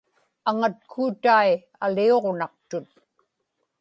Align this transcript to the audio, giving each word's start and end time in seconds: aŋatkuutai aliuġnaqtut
aŋatkuutai 0.49 1.49
aliuġnaqtut 1.85 2.89